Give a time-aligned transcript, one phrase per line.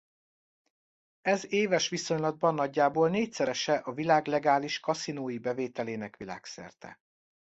[1.21, 6.99] Ez éves viszonylatban nagyjából négyszerese a világ legális kaszinói bevételének világszerte.